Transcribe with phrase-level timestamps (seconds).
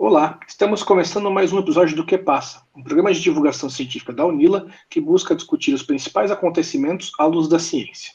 [0.00, 4.24] Olá, estamos começando mais um episódio do Que Passa, um programa de divulgação científica da
[4.24, 8.12] UNILA que busca discutir os principais acontecimentos à luz da ciência.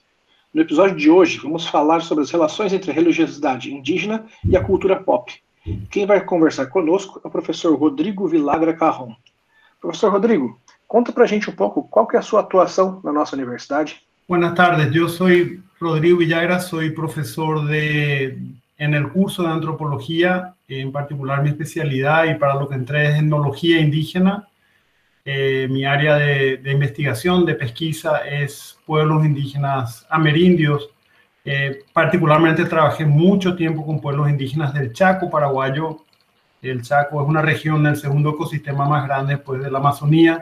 [0.54, 4.64] No episódio de hoje, vamos falar sobre as relações entre a religiosidade indígena e a
[4.64, 5.34] cultura pop.
[5.92, 9.14] Quem vai conversar conosco é o professor Rodrigo Vilagra Carron.
[9.82, 10.58] Professor Rodrigo,
[10.88, 14.02] conta pra gente um pouco qual que é a sua atuação na nossa universidade.
[14.28, 15.28] Buenas tardes, eu sou
[15.82, 18.38] Rodrigo Villagra, sou professor de
[18.78, 23.16] en el curso de antropología, en particular mi especialidad y para lo que entré es
[23.16, 24.48] etnología indígena.
[25.26, 30.90] Eh, mi área de, investigación, de pesquisa es pueblos indígenas amerindios.
[31.46, 36.04] Eh, particularmente trabajé mucho tiempo con pueblos indígenas del Chaco paraguayo.
[36.62, 40.42] El Chaco es una región del segundo ecosistema más grande después de la Amazonía.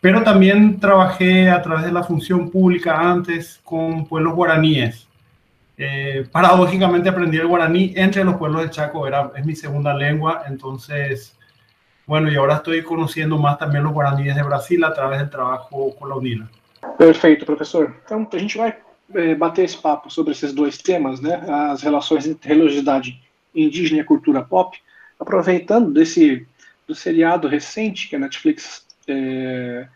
[0.00, 5.05] Pero también trabajé a través de la función pública antes con pueblos guaraníes
[5.78, 10.44] eh, paradójicamente aprendí el guaraní entre los pueblos del Chaco, era, es mi segunda lengua,
[10.48, 11.36] entonces,
[12.06, 15.94] bueno, y ahora estoy conociendo más también los guaraníes de Brasil a través del trabajo
[15.96, 16.48] com a UNILA.
[16.96, 17.94] Perfeito, professor.
[18.04, 18.74] Então, a gente vai
[19.14, 23.20] é, bater esse papo sobre esses dois temas, né, as relações entre religiosidade
[23.54, 24.78] indígena e cultura pop,
[25.18, 26.46] aproveitando desse
[26.86, 29.88] do seriado recente que a Netflix é,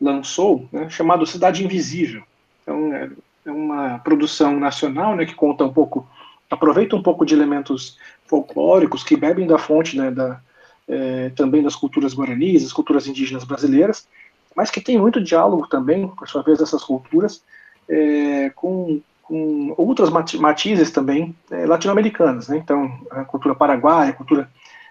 [0.00, 2.22] lançou, né, chamado Cidade Invisível.
[2.62, 3.10] Então, é
[3.46, 6.08] uma produção nacional, né, que conta um pouco,
[6.50, 10.40] aproveita um pouco de elementos folclóricos que bebem da fonte, né, da,
[10.88, 14.08] é, também das culturas guaranis, das culturas indígenas brasileiras,
[14.54, 17.42] mas que tem muito diálogo também, por sua vez, dessas culturas,
[17.88, 22.56] é, com, com outras matizes também é, latino-americanas, né?
[22.56, 24.50] Então, a cultura paraguaia, a cultura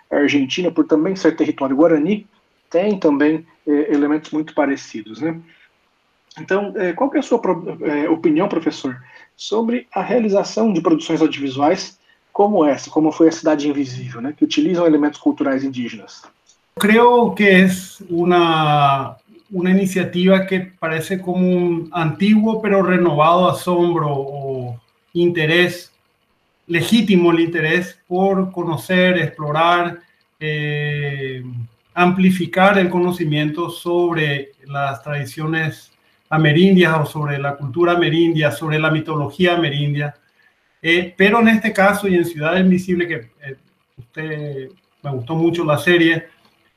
[0.09, 2.27] argentina, por também ser território guarani,
[2.69, 5.39] tem também é, elementos muito parecidos, né?
[6.39, 7.41] Então, eh, qual que é a sua
[7.81, 9.01] eh, opinião, professor,
[9.35, 11.97] sobre a realização de produções audiovisuais
[12.31, 16.23] como essa, como foi a Cidade Invisível, né, que utilizam elementos culturais indígenas?
[16.77, 19.15] Creo que es una,
[19.49, 24.79] una iniciativa que parece como un antiguo pero renovado asombro o
[25.13, 25.93] interés,
[26.67, 30.01] legítimo el interés por conocer, explorar,
[30.37, 31.41] eh,
[31.93, 35.94] amplificar el conocimiento sobre las tradiciones
[36.29, 40.15] amerindias o sobre la cultura amerindia, sobre la mitología amerindia.
[40.81, 43.55] Eh, pero en este caso y en Ciudad Invisible, que eh,
[43.97, 44.69] usted
[45.03, 46.27] me gustó mucho la serie,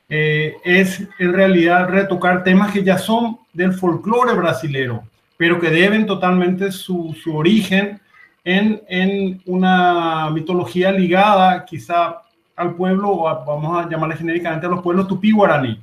[0.07, 5.03] eh, es en realidad retocar temas que ya son del folclore brasilero,
[5.37, 8.01] pero que deben totalmente su, su origen
[8.43, 12.21] en, en, una mitología ligada quizá
[12.55, 15.79] al pueblo, o vamos a llamarle genéricamente a los pueblos tupí-guaraní.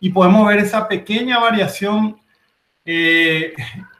[0.00, 2.16] Y podemos ver esa pequeña variación
[2.84, 3.54] eh,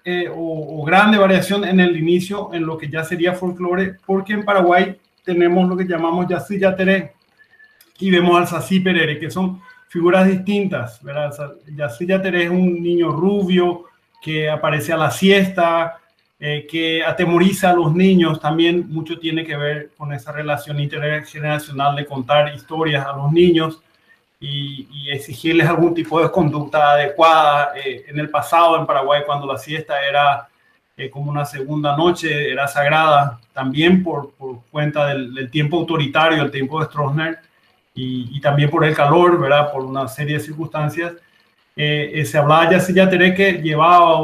[0.05, 4.45] eh, o, grande variación en el inicio, en lo que ya sería folclore, porque en
[4.45, 7.13] Paraguay tenemos lo que llamamos Yací Yateré
[8.01, 11.03] y vemos al Sací Perere, que son figuras distintas.
[11.03, 11.33] ¿verdad?
[11.77, 13.85] Yací Yateré es un niño rubio
[14.21, 15.99] que aparece a la siesta,
[16.41, 21.95] eh, que atemoriza a los niños, también mucho tiene que ver con esa relación intergeneracional
[21.95, 23.81] de contar historias a los niños
[24.43, 27.73] y, exigirles algún tipo de conducta adecuada.
[27.77, 30.49] Eh, en el pasado, en Paraguay, cuando la siesta era
[30.97, 36.51] eh, como una segunda noche, era sagrada, también por, por cuenta del, tiempo autoritario, el
[36.51, 37.39] tiempo de Stroessner,
[37.95, 39.71] y, y, también por el calor, ¿verdad?
[39.71, 41.13] Por una serie de circunstancias.
[41.77, 44.19] Eh, se hablaba ya si ya que llevaba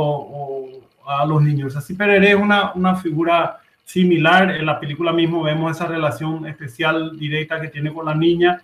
[1.06, 1.76] a los niños.
[1.76, 4.50] Así Perere es una, una figura similar.
[4.50, 8.60] En la película mismo vemos esa relación especial directa que tiene con la niña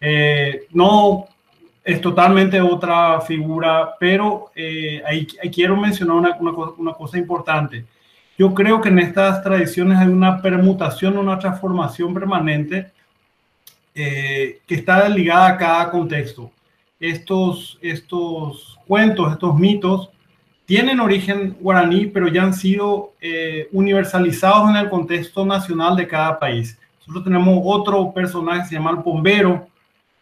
[0.00, 1.26] eh, no
[1.84, 7.86] es totalmente otra figura, pero eh, ahí, quiero mencionar una, una, cosa importante.
[8.36, 12.92] Yo creo que en estas tradiciones hay una permutación, una transformación permanente
[13.94, 16.52] eh, que está ligada a cada contexto.
[17.00, 20.10] Estos, estos cuentos, estos mitos,
[20.66, 23.14] tienen origen guaraní, pero ya han sido
[23.72, 26.78] universalizados en el contexto nacional de cada país.
[27.00, 29.66] Nosotros tenemos otro personaje que se llama el bombero,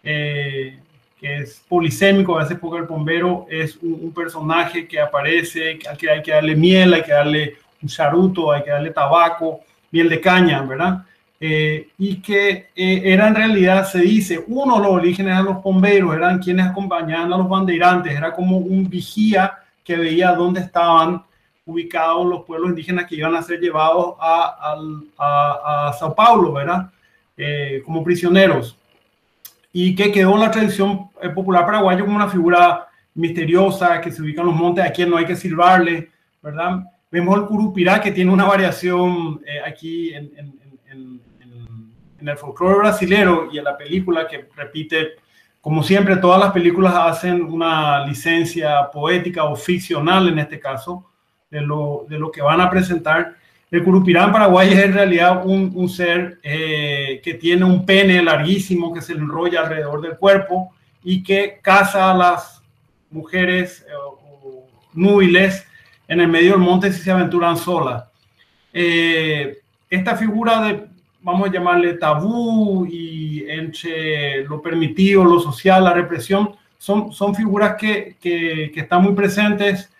[0.08, 0.78] eh,
[1.18, 6.22] que es polisémico, hace poco el bombero es un, personaje que aparece, al que hay
[6.22, 10.62] que darle miel, hay que darle un charuto, hay que darle tabaco, miel de caña,
[10.62, 11.04] ¿verdad?
[11.40, 15.60] Eh, y que eh, era en realidad, se dice, uno de los orígenes de los
[15.60, 21.20] bomberos, eran quienes acompañaban a los bandeirantes, era como un vigía que veía dónde estaban
[21.64, 24.76] ubicados los pueblos indígenas que iban a ser llevados a,
[25.18, 26.90] a, Sao Paulo, ¿verdad?
[27.84, 28.78] como prisioneros
[29.78, 34.22] y que quedó en la tradición eh, popular paraguaya como una figura misteriosa que se
[34.22, 36.10] ubica en los montes, a quien no hay que silbarle,
[36.42, 36.84] ¿verdad?
[37.10, 40.32] Vemos el curupirá que tiene una variación eh, aquí en,
[42.18, 45.16] en el folclore brasilero y en la película que repite,
[45.60, 51.10] como siempre, todas las películas hacen una licencia poética o ficcional en este caso
[51.50, 53.34] de lo, de lo que van a presentar.
[53.70, 59.00] El curupirán paraguay es en realidad un, ser eh, que tiene un pene larguísimo que
[59.00, 60.72] se enrolla alrededor del cuerpo
[61.02, 62.62] y que caza a las
[63.10, 63.92] mujeres eh,
[64.94, 65.66] núbiles
[66.06, 68.04] en el medio del monte si se aventuran solas.
[68.72, 69.58] Eh,
[69.90, 70.86] esta figura de,
[71.20, 77.74] vamos a llamarle tabú y entre lo permitido, lo social, la represión, son, son figuras
[77.74, 79.90] que, que están muy presentes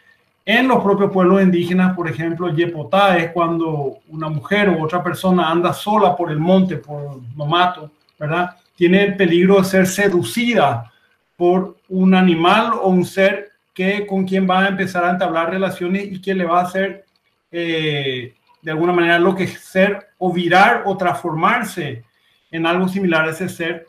[0.47, 1.95] en los propios pueblos indígenas.
[1.95, 6.77] Por ejemplo, Yepotá es cuando una mujer o otra persona anda sola por el monte,
[6.77, 8.57] por mato, ¿verdad?
[8.77, 10.91] Tiene el peligro de ser seducida
[11.37, 16.05] por un animal o un ser que con quien va a empezar a entablar relaciones
[16.11, 17.05] y que le va a hacer
[17.51, 22.05] eh, de alguna manera lo que ser o virar o transformarse
[22.51, 23.89] en algo similar a ese ser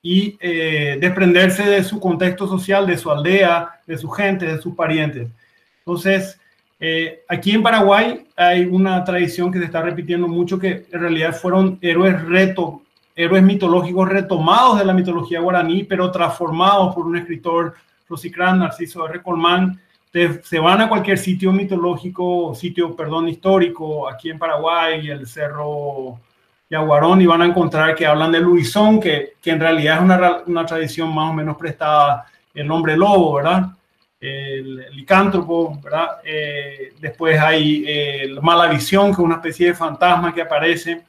[0.00, 4.74] y eh, desprenderse de su contexto social, de su aldea, de su gente, de sus
[4.74, 5.28] parientes.
[5.86, 6.40] Entonces,
[6.80, 11.34] eh, aquí en Paraguay hay una tradición que se está repitiendo mucho que en realidad
[11.34, 12.82] fueron héroes reto,
[13.14, 17.74] héroes mitológicos retomados de la mitología guaraní, pero transformados por un escritor
[18.08, 19.22] Rosicrán, Narciso R.
[19.22, 19.78] Colmán,
[20.42, 26.20] se van a cualquier sitio mitológico, sitio, perdón, histórico, aquí en Paraguay, el Cerro
[26.70, 30.42] Yaguarón, y van a encontrar que hablan de Luisón, que, que en realidad es una,
[30.46, 33.70] una, tradición más o menos prestada el hombre lobo, ¿verdad?
[34.24, 36.18] El, licántropo, ¿verdad?
[36.24, 41.02] Eh, después hay el mala visión, que es una especie de fantasma que aparece,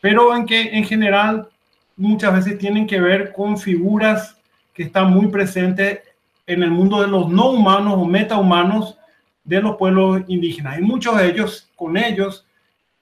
[0.00, 1.48] pero en que en general
[1.96, 4.36] muchas veces tienen que ver con figuras
[4.72, 6.00] que están muy presentes
[6.46, 8.98] en el mundo de los no humanos o metahumanos
[9.42, 10.78] de los pueblos indígenas.
[10.78, 12.46] Y muchos de ellos, con ellos,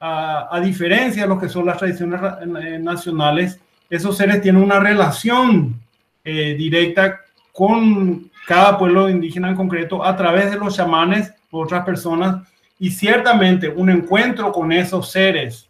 [0.00, 3.58] a, diferencia de lo que son las tradiciones eh, nacionales,
[3.88, 5.80] esos seres tienen una relación
[6.24, 7.20] eh, directa
[7.52, 12.46] con cada pueblo indígena en concreto a través de los chamanes u otras personas
[12.78, 15.68] y ciertamente un encuentro con esos seres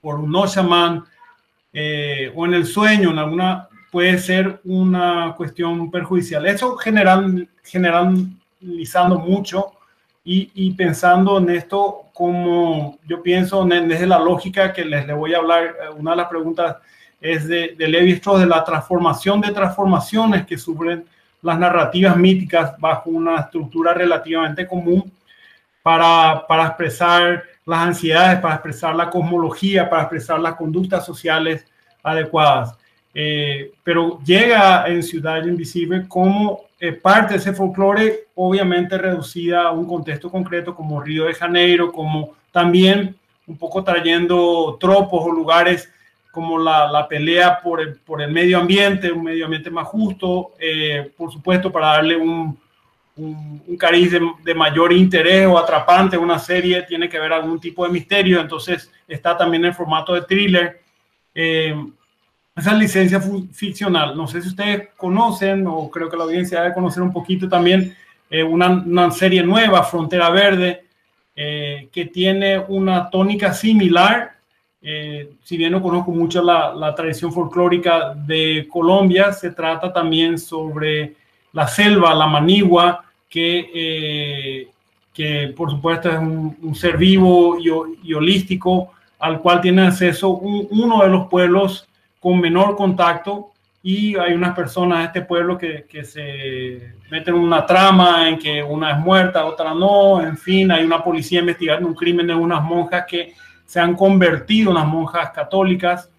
[0.00, 1.04] por un no chamán
[1.72, 6.46] eh, o en el sueño, en alguna puede ser una cuestión perjudicial.
[6.46, 9.72] Eso general, generalizando mucho
[10.24, 15.34] y, y, pensando en esto como yo pienso desde la lógica que les, les voy
[15.34, 16.76] a hablar, eh, una de las preguntas
[17.20, 21.04] es de, de Levi Strauss, de la transformación de transformaciones que sufren
[21.42, 25.10] las narrativas míticas bajo una estructura relativamente común
[25.82, 31.66] para, para expresar las ansiedades, para expresar la cosmología, para expresar las conductas sociales
[32.02, 32.74] adecuadas.
[33.14, 39.72] Eh, pero llega en Ciudad Invisible como eh, parte de ese folclore, obviamente reducida a
[39.72, 43.16] un contexto concreto como Río de Janeiro, como también
[43.46, 45.90] un poco trayendo tropos o lugares
[46.36, 50.52] como la, la pelea por el, por el, medio ambiente, un medio ambiente más justo,
[50.58, 52.58] eh, por supuesto para darle un,
[53.16, 57.32] un, un cariz de, de, mayor interés o atrapante a una serie, tiene que haber
[57.32, 60.82] algún tipo de misterio, entonces está también en formato de thriller.
[61.34, 61.74] Eh,
[62.54, 63.18] esa licencia
[63.52, 64.14] ficcional.
[64.14, 67.96] No sé si ustedes conocen, o creo que la audiencia debe conocer un poquito también,
[68.28, 70.84] eh, una, una, serie nueva, Frontera Verde,
[71.34, 74.35] eh, que tiene una tónica similar.
[74.88, 81.16] Eh, si bien no conozco mucho la, tradición folclórica de Colombia, se trata también sobre
[81.52, 84.68] la selva, la manigua, que, eh,
[85.12, 90.68] que por supuesto es un, un ser vivo y, holístico al cual tiene acceso un,
[90.70, 91.88] uno de los pueblos
[92.20, 93.50] con menor contacto.
[93.82, 98.38] Y hay unas personas de este pueblo que, que, se meten en una trama en
[98.38, 102.34] que una es muerta, otra no, en fin, hay una policía investigando un crimen de
[102.34, 103.34] unas monjas que
[103.66, 106.10] se han convertido en unas monjas católicas,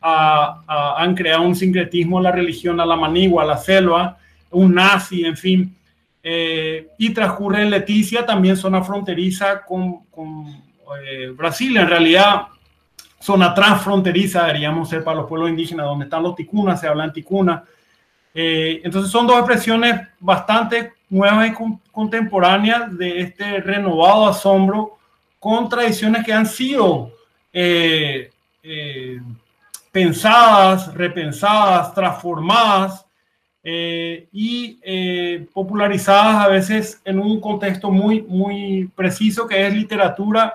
[0.00, 4.18] a, a, han creado un sincretismo a la religión, a la manigua, a la selva,
[4.50, 5.76] un nazi, en fin,
[6.22, 10.46] eh, y transcurre en Leticia, también zona fronteriza con, con
[11.06, 12.48] eh, Brasil, en realidad
[13.20, 17.12] zona transfronteriza, deberíamos ser para los pueblos indígenas, donde están los ticunas, se habla en
[17.12, 17.64] ticuna.
[18.34, 24.95] Eh, entonces son dos expresiones bastante nuevas y con, contemporáneas de este renovado asombro
[25.46, 27.12] con tradiciones que han sido
[27.52, 28.32] eh,
[28.64, 29.20] eh,
[29.92, 33.06] pensadas, repensadas, transformadas
[33.62, 40.52] eh, y popularizadas a veces en un contexto muy, muy preciso que es literatura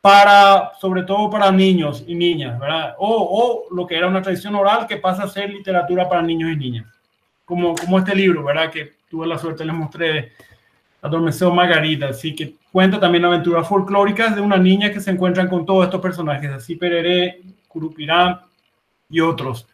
[0.00, 2.94] para, sobre todo para niños y niñas, ¿verdad?
[2.98, 6.52] O, o, lo que era una tradición oral que pasa a ser literatura para niños
[6.52, 6.86] y niñas,
[7.44, 8.70] como, como este libro, ¿verdad?
[8.70, 10.30] Que tuve la suerte, les mostré
[11.02, 15.66] Adormeceo Margarita, así que cuenta también aventuras folclóricas de una niña que se encuentran con
[15.66, 18.44] todos estos personajes, así Pereré, Curupirá
[19.08, 19.66] y otros,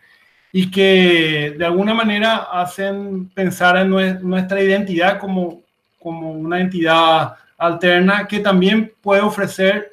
[0.52, 3.90] y que de alguna manera hacen pensar en
[4.28, 5.62] nuestra identidad como,
[5.98, 9.90] como una entidad alterna que también puede ofrecer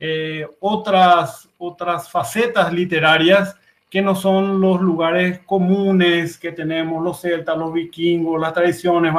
[0.00, 3.56] eh, otras, otras facetas literarias
[3.88, 9.12] que no son los lugares comunes que tenemos, los celtas, los vikingos, las tradiciones,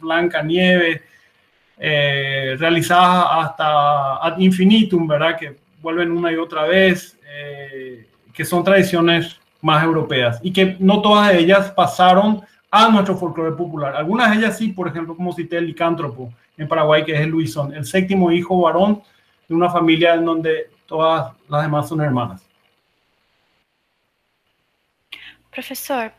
[0.00, 1.02] Blanca Nieve,
[1.82, 5.38] eh, realizadas hasta ad infinitum, ¿verdad?
[5.38, 11.00] Que vuelven una y otra vez, eh, que son tradiciones más europeas y que no
[11.00, 13.96] todas ellas pasaron a nuestro folclore popular.
[13.96, 17.30] Algunas de ellas sí, por ejemplo, como cité el licántropo en Paraguay, que es el
[17.30, 19.02] Luisón, el séptimo hijo varón
[19.48, 22.46] de una familia en donde todas las demás son hermanas.
[25.50, 26.12] Professor,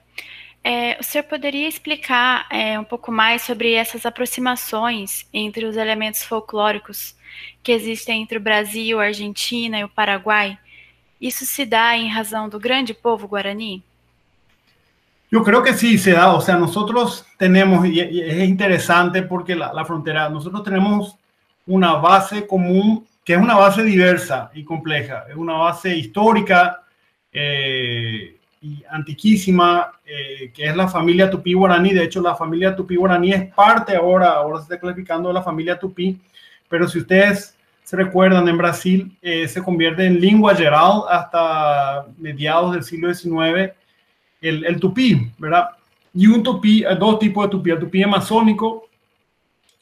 [0.64, 6.24] é, o senhor poderia explicar é, um pouco mais sobre essas aproximações entre os elementos
[6.24, 7.16] folclóricos
[7.64, 10.58] que existem entre o Brasil, a Argentina e o Paraguai?
[11.20, 13.84] Isso se dá em razão do grande povo guarani?
[15.32, 19.72] Yo creo que sí se da, o sea, nosotros tenemos, y es interesante porque la,
[19.72, 21.16] la, frontera, nosotros tenemos
[21.66, 26.84] una base común que es una base diversa y compleja, es una base histórica,
[27.32, 28.41] eh,
[28.90, 31.94] antiquísima, eh, que es la familia Tupí Guaraní.
[31.94, 35.44] De hecho, la familia Tupí Guaraní es parte ahora, ahora se está clasificando de la
[35.44, 36.20] familia Tupí,
[36.70, 42.74] pero si ustedes se recuerdan, en Brasil eh, se convierte en lengua geral hasta mediados
[42.74, 43.74] del siglo XIX
[44.42, 45.70] el, el tupí, ¿verdad?
[46.14, 48.88] Y un tupí, dos tipos de tupí, el tupí amazónico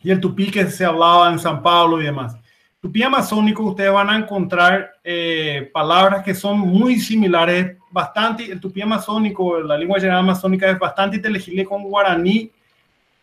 [0.01, 2.35] y el tupí que se hablaba en San Pablo y demás.
[2.81, 8.81] Tupí amazónico, ustedes van a encontrar eh, palabras que son muy similares, bastante, el tupí
[8.81, 12.49] amazónico, la lengua general amazónica es bastante inteligible con guaraní,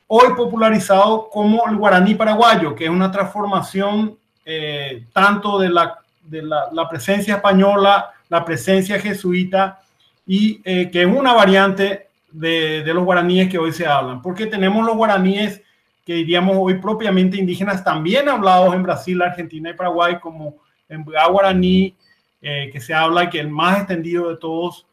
[0.09, 6.43] hoy popularizado como el guaraní paraguayo, que es una transformación eh, tanto de, la, de
[6.43, 9.81] la, la, presencia española, la presencia jesuita,
[10.27, 14.45] y eh, que es una variante de, de los guaraníes que hoy se hablan, porque
[14.45, 15.63] tenemos los guaraníes
[16.07, 20.59] que diríamos hoy propiamente indígenas, también hablados en Brasil, Argentina y Paraguay, como
[20.89, 21.97] en guaraní,
[22.41, 24.87] eh, que se habla, que el más extendido de todos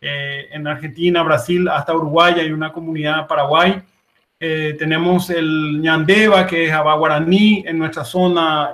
[0.00, 3.82] eh, en Argentina, Brasil, hasta Uruguay, hay una comunidad Paraguay.
[4.38, 8.72] Eh, tenemos el ñandeva, que es guaraní, en nuestra zona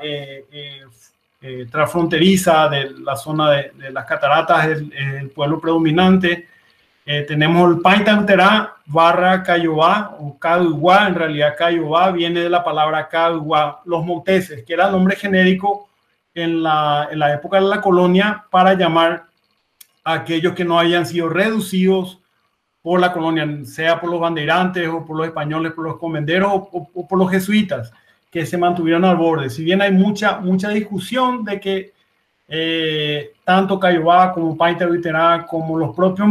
[1.71, 6.49] transfronteriza de la zona de, las cataratas, es el pueblo predominante.
[7.11, 13.09] Eh, tenemos el Paintanterá barra Cayobá o Caguá, en realidad Cayobá viene de la palabra
[13.09, 15.89] Caguá, los monteses, que era el nombre genérico
[16.35, 19.25] en la, en la época de la colonia para llamar
[20.05, 22.21] a aquellos que no hayan sido reducidos
[22.83, 27.09] por la colonia, sea por los bandeirantes o por los españoles, por los comenderos o,
[27.09, 27.91] por los jesuitas
[28.31, 29.49] que se mantuvieron al borde.
[29.49, 31.95] Si bien hay mucha, mucha discusión de que
[32.49, 36.29] eh, tanto Cayobá como Paintanterá como los propios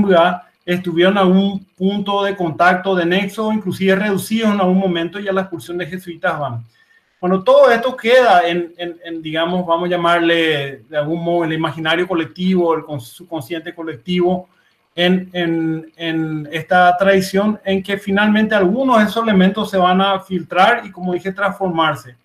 [0.68, 5.32] estuvieron a un punto de contacto, de nexo, inclusive reducidos en algún momento y a
[5.32, 6.66] la expulsión de jesuitas van.
[7.22, 12.06] Bueno, todo esto queda en, en, digamos, vamos a llamarle de algún modo el imaginario
[12.06, 14.50] colectivo, el subconsciente colectivo,
[14.94, 15.30] en,
[15.96, 20.92] en, esta tradición en que finalmente algunos de esos elementos se van a filtrar y,
[20.92, 22.16] como dije, transformarse.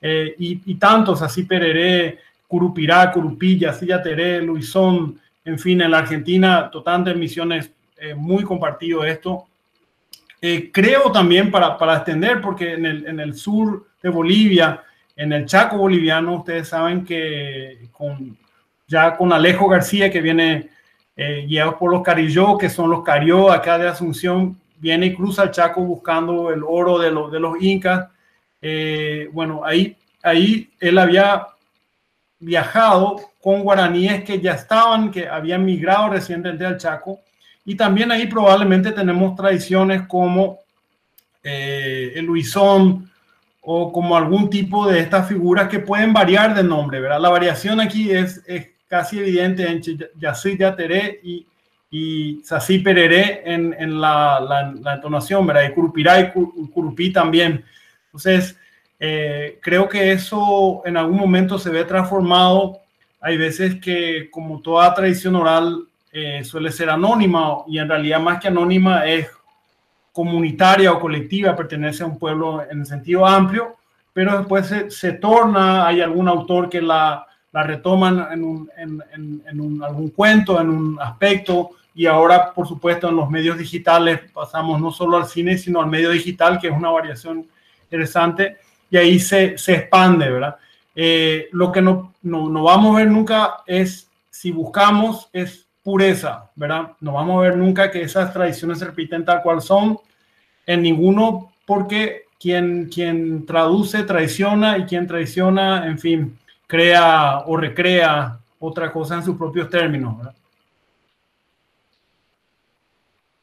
[0.00, 5.98] Eh, y, y, tantos, así Pereré, Curupirá, Curupilla, Silla Teré, Luisón, en fin, en la
[5.98, 9.46] Argentina, total de emisiones, eh, muy compartido esto.
[10.40, 14.82] Eh, creo también para, para extender, porque en el, en el, sur de Bolivia,
[15.14, 18.36] en el Chaco boliviano, ustedes saben que con,
[18.88, 20.68] ya con Alejo García, que viene
[21.16, 25.44] eh, guiado por los Carilló, que son los Carió acá de Asunción, viene y cruza
[25.44, 28.08] el Chaco buscando el oro de, los de los incas.
[28.60, 31.46] Eh, bueno, ahí, ahí él había
[32.42, 37.20] viajado con guaraníes que ya estaban, que habían migrado recientemente al Chaco.
[37.64, 40.58] Y también ahí probablemente tenemos tradiciones como
[41.42, 43.10] eh, el Luisón
[43.62, 47.20] o como algún tipo de estas figuras que pueden variar de nombre, ¿verdad?
[47.20, 51.46] La variación aquí es, es casi evidente entre Yací Yateré y,
[51.90, 55.68] y Sasí Pereré en, en la, la, entonación, ¿verdad?
[55.68, 57.64] Y Curupirá y Curupí también.
[58.06, 58.58] Entonces,
[59.04, 62.78] eh, creo que eso en algún momento se ve transformado.
[63.20, 68.38] Hay veces que, como toda tradición oral, eh, suele ser anónima y en realidad más
[68.38, 69.28] que anónima es
[70.12, 73.74] comunitaria o colectiva, pertenece a un pueblo en el sentido amplio,
[74.12, 79.02] pero después se, se torna, hay algún autor que la, la retoman en, un, en,
[79.14, 83.58] en, en un, algún cuento, en un aspecto, y ahora, por supuesto, en los medios
[83.58, 87.48] digitales pasamos no solo al cine, sino al medio digital, que es una variación
[87.82, 88.58] interesante
[88.92, 90.56] y ahí se, se expande, ¿verdad?
[90.94, 96.50] Eh, lo que no, no, no, vamos a ver nunca es si buscamos es pureza,
[96.54, 96.92] ¿verdad?
[97.00, 99.98] No vamos a ver nunca que esas tradiciones se repiten tal cual son
[100.66, 108.38] en ninguno porque quien, quien traduce traiciona y quien traiciona, en fin, crea o recrea
[108.58, 110.34] otra cosa en sus propios términos, ¿verdad?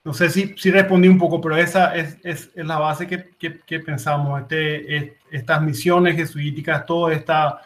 [0.10, 3.30] No sé si, si respondí un poco, pero esa es, es, es la base que,
[3.38, 7.62] que, que pensamos, este, estas misiones jesuíticas, todo esta,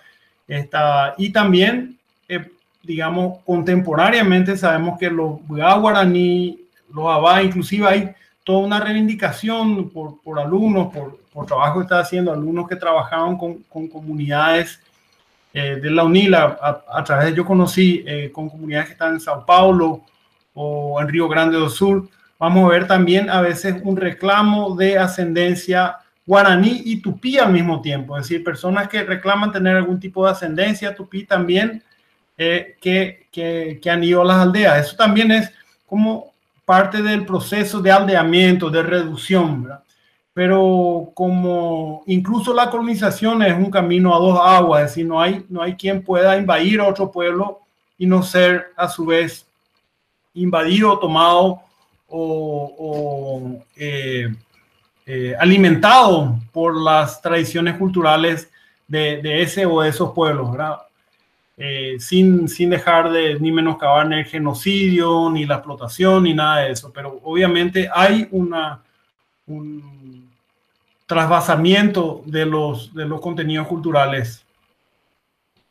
[0.46, 1.98] esta y también,
[2.28, 6.60] eh, digamos, contemporáneamente sabemos que los guaraní,
[6.94, 8.12] los abá, inclusive hay
[8.44, 13.38] toda una reivindicación por, por alumnos, por, por, trabajo que está haciendo, alumnos que trabajaban
[13.38, 14.82] con, con comunidades
[15.54, 16.60] eh, de la UNILA,
[16.90, 20.02] a, través de yo conocí eh, con comunidades que están en Sao Paulo
[20.54, 22.10] o en Río Grande do Sur,
[22.44, 27.82] vamos a ver también a veces un reclamo de ascendencia guaraní y tupí al mismo
[27.82, 31.82] tiempo, es decir, personas que reclaman tener algún tipo de ascendencia tupí también
[32.38, 34.88] eh, que, que, que, han ido a las aldeas.
[34.88, 35.54] Eso también es
[35.86, 36.34] como
[36.66, 39.84] parte del proceso de aldeamiento, de reducción, ¿verdad?
[40.34, 45.46] pero como incluso la colonización es un camino a dos aguas, es decir, no hay,
[45.48, 47.62] no hay quien pueda invadir a otro pueblo
[47.98, 49.48] y no ser a su vez
[50.34, 51.62] invadido, tomado
[52.15, 54.34] o, eh,
[55.05, 58.50] eh, alimentado por las tradiciones culturales
[58.88, 60.55] de, ese o de esos pueblos.
[61.58, 66.72] Eh, sin, sin dejar de ni menoscabar el genocidio, ni la explotación, ni nada de
[66.72, 66.91] eso.
[66.93, 68.53] Pero obviamente hay un
[71.05, 74.46] trasvasamiento de los, de los contenidos culturales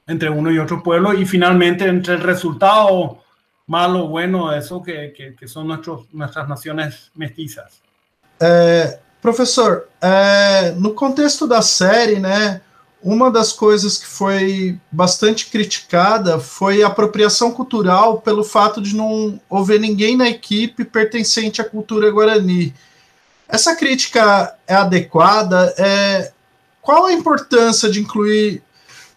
[0.07, 3.22] entre uno y otro pueblo y finalmente entre el resultado
[3.67, 7.81] malo, bueno, eso que, que, que son nuestros, nuestras naciones mestizas.
[8.41, 12.61] É, professor, é, no contexto da série, né,
[13.03, 19.41] uma das coisas que foi bastante criticada foi a apropriação cultural pelo fato de não
[19.51, 22.73] haver ninguém na equipe pertencente à cultura guarani.
[23.49, 25.75] Essa crítica é adequada?
[25.77, 26.33] É,
[26.81, 28.63] qual a importância de incluir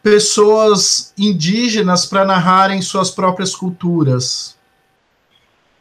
[0.06, 4.56] pessoas indígenas para narrarem suas próprias culturas?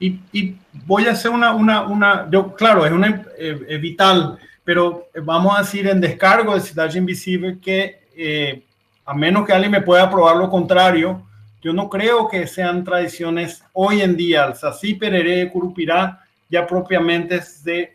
[0.01, 0.57] Y,
[0.87, 5.55] voy a hacer una, una, una yo, claro, es, una, eh, es vital, pero vamos
[5.55, 8.63] a decir en descargo de Ciudad Invisible que eh,
[9.05, 11.23] a menos que alguien me pueda probar lo contrario,
[11.61, 17.43] yo no creo que sean tradiciones hoy en día, el Sací, Pereré, Curupirá, ya propiamente
[17.63, 17.95] de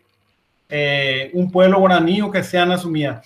[0.69, 3.25] eh, un pueblo guaraní o que sean asumidas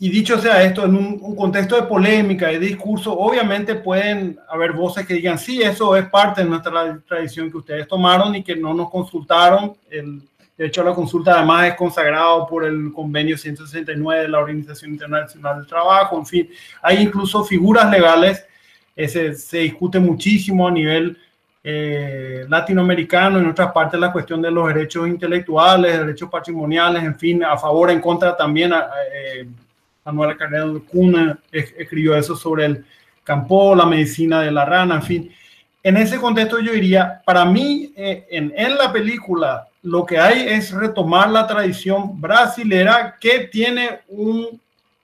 [0.00, 5.04] y dicho sea esto, en un, contexto de polémica y discurso, obviamente pueden haber voces
[5.04, 8.72] que digan, sí, eso es parte de nuestra tradición que ustedes tomaron y que no
[8.74, 9.76] nos consultaron.
[9.90, 10.22] El
[10.56, 15.58] derecho a la consulta además es consagrado por el convenio 169 de la Organización Internacional
[15.58, 18.44] del Trabajo, en fin, hay incluso figuras legales,
[18.94, 21.18] ese, se discute muchísimo a nivel
[21.64, 27.42] eh, latinoamericano, en otras partes la cuestión de los derechos intelectuales, derechos patrimoniales, en fin,
[27.42, 28.72] a favor, en contra también.
[28.72, 29.48] Eh,
[30.08, 32.84] Manuela Carrera Cuna escribió eso sobre el
[33.22, 35.32] campo, la medicina de la rana, en fin.
[35.82, 40.48] En ese contexto yo diría, para mí eh, en, en, la película lo que hay
[40.48, 44.58] es retomar la tradición brasilera que tiene un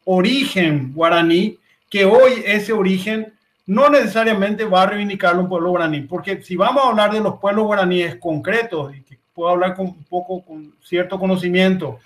[0.05, 1.59] origen guaraní,
[1.90, 3.35] que hoy ese origen
[3.67, 7.38] no necesariamente va a reivindicarlo un pueblo guaraní, porque si vamos a hablar de los
[7.38, 11.99] pueblos guaraníes concretos, y que puedo hablar con un poco con cierto conocimiento,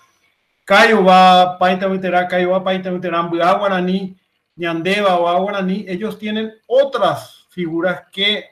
[0.69, 4.15] Cayuba, Paintamiterá, Cayuba, Paintamiterá, Guaraní,
[4.55, 8.51] Ñandeva o Guaraní, ellos tienen otras figuras que,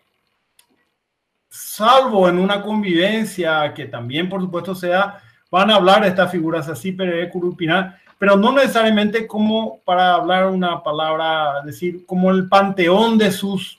[1.46, 6.66] salvo en una convivencia que también, por supuesto, sea, van a hablar de estas figuras
[6.70, 13.18] así, pero Curupina, pero no necesariamente como para hablar una palabra, decir, como el panteón
[13.18, 13.78] de sus,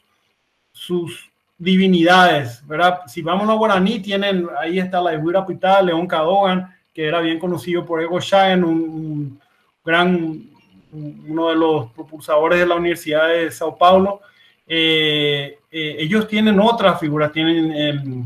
[0.71, 2.99] sus divinidades, ¿verdad?
[3.07, 7.37] Si vamos a Guaraní, tienen, ahí está la Ibuira Pital, León Cadogan, que era bien
[7.37, 9.39] conocido por Ego Shaen, un,
[9.85, 10.49] gran,
[10.91, 14.21] uno de los propulsadores de la Universidad de Sao Paulo.
[14.65, 18.23] Eh, eh, ellos tienen otras figuras, tienen, el,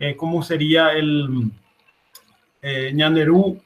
[0.00, 1.48] eh, ¿cómo sería el
[2.92, 3.62] Ñanderú,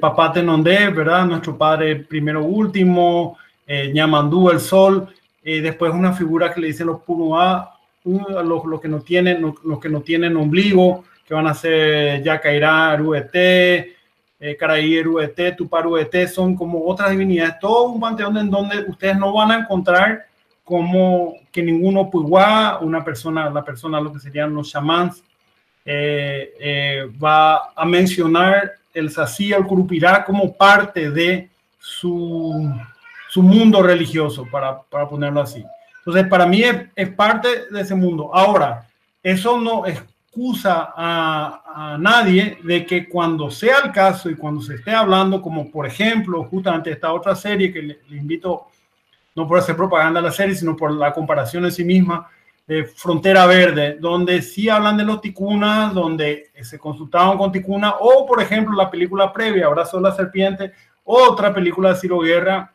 [0.00, 1.26] Papá Tenondé, ¿verdad?
[1.26, 5.08] Nuestro padre primero último, Ñamandú, el sol,
[5.42, 9.88] después una figura que le dicen los Punuá, los, los, que no tienen, los que
[9.88, 13.96] no tienen ombligo, que van a ser Yacairá, Ruete,
[14.40, 15.00] eh, Caraí,
[15.56, 19.58] Tupar, Ruete, son como otras divinidades, todo un panteón en donde ustedes no van a
[19.58, 20.26] encontrar
[20.64, 25.22] como que ninguno Puiguá, una persona, la persona, lo que serían los chamans,
[25.84, 32.72] eh, eh, va a mencionar el Sací, el Curupirá como parte de su,
[33.28, 35.64] su mundo religioso, para, para ponerlo así.
[35.98, 38.30] Entonces, para mí es, es parte de ese mundo.
[38.32, 38.88] Ahora,
[39.22, 39.84] eso no
[40.32, 45.42] excusa a, a, nadie de que cuando sea el caso y cuando se esté hablando,
[45.42, 48.68] como por ejemplo, justamente esta otra serie que le, le invito,
[49.34, 52.30] no por hacer propaganda a la serie, sino por la comparación en sí misma,
[52.66, 58.24] de Frontera Verde, donde sí hablan de los ticunas, donde se consultaban con ticuna, o
[58.26, 60.72] por ejemplo la película previa, Abrazo de la Serpiente,
[61.04, 62.72] otra película de Ciro Guerra,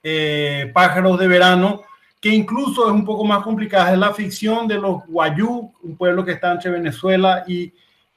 [0.00, 1.82] eh, Pájaros de Verano,
[2.20, 6.24] que incluso es un poco más complicada, es la ficción de los Guayú, un pueblo
[6.24, 7.72] que está entre Venezuela y,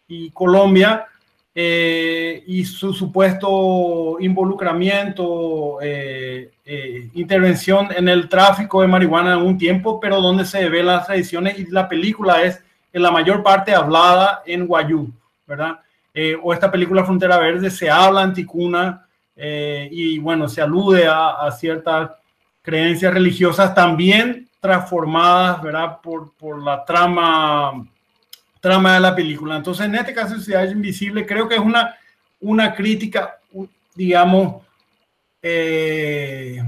[0.08, 1.06] y Colombia,
[1.54, 9.58] eh, y su supuesto involucramiento, eh, eh, intervención en el tráfico de marihuana en un
[9.58, 13.74] tiempo, pero donde se ven las tradiciones y la película es en la mayor parte
[13.74, 15.12] hablada en Guayú,
[15.46, 15.80] ¿verdad?
[16.14, 21.08] Eh, o esta película Frontera Verde se habla en Ticuna eh, y bueno, se alude
[21.08, 22.12] a, a, ciertas
[22.62, 26.00] creencias religiosas también transformadas, ¿verdad?
[26.02, 27.86] Por, por la trama
[28.62, 29.58] trama de la película.
[29.58, 31.96] Entonces, en este caso, Ciudad Invisible, creo que es una,
[32.40, 33.40] una crítica,
[33.96, 34.64] digamos,
[35.42, 36.62] eh,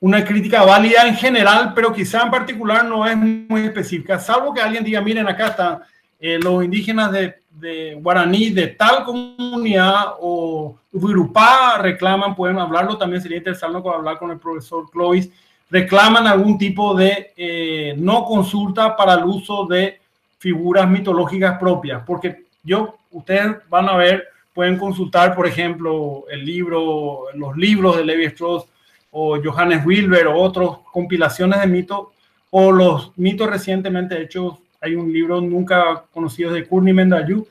[0.00, 4.60] una crítica válida en general, pero quizá en particular no es muy específica, salvo que
[4.60, 5.80] alguien diga, miren, acá están
[6.20, 13.22] eh, los indígenas de, de, Guaraní de tal comunidad o Virupá reclaman, pueden hablarlo, también
[13.22, 15.30] sería interesante hablar con el profesor Clovis,
[15.70, 20.00] reclaman algún tipo de eh, no consulta para el uso de
[20.38, 27.26] figuras mitológicas propias, porque yo, ustedes van a ver, pueden consultar, por ejemplo, el libro,
[27.34, 28.66] los libros de Levi Strauss
[29.10, 32.08] o Johannes Wilber o otras compilaciones de mitos
[32.50, 34.54] o los mitos recientemente hechos.
[34.80, 37.46] Hay un libro nunca conocido de Kurni Mendayu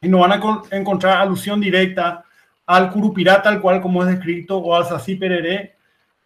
[0.00, 2.24] y no van a encontrar alusión directa
[2.66, 5.74] al Curupirá tal cual como es descrito o al Sací Pereré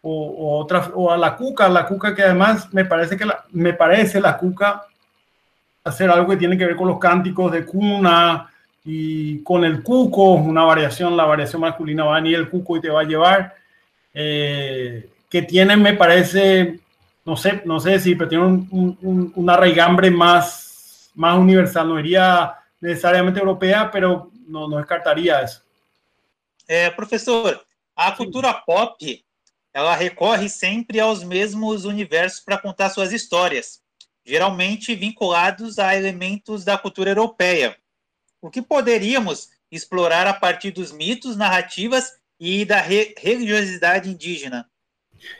[0.01, 3.73] o, o, o a la Cuca, la Cuca que además me parece que la, me
[3.73, 4.83] parece la Cuca
[5.83, 8.49] hacer algo que tiene que ver con los cánticos de cuna
[8.85, 12.81] y con el cuco, una variación, la variación masculina va a venir el cuco y
[12.81, 13.55] te va a llevar,
[14.13, 16.79] eh, que tienen, me parece,
[17.25, 21.99] no sé, no sé si, pero tiene un, un, una raigambre más, más universal, no
[21.99, 25.61] iría necesariamente europea, pero no descartaría eso.
[26.67, 27.61] É, professor,
[27.95, 28.97] a cultura pop,
[29.73, 33.83] ela recorre sempre aos mesmos universos para contar suas histórias
[34.25, 37.77] geralmente vinculados a elementos da cultura europeia.
[38.41, 44.69] O que poderíamos explorar a partir dos mitos, narrativas y da re religiosidad indígena?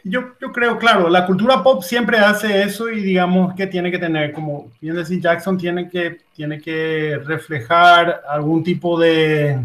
[0.04, 4.00] Yo, yo, creo, claro, la cultura pop siempre hace eso y digamos que tiene que
[4.00, 9.60] tener, como bien decía Jackson, tiene que, tiene que reflejar algún tipo de,